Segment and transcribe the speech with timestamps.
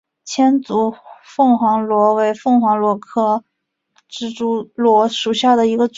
[0.25, 3.43] 千足凤凰螺为凤凰螺科
[4.09, 5.89] 蜘蛛螺属下的一个种。